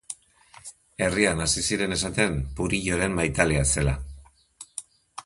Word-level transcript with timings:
Herrian 1.07 1.43
hasi 1.45 1.63
ziren 1.67 1.93
esaten 1.97 2.39
Purilloren 2.61 3.15
maitalea 3.21 3.67
zela. 3.75 3.95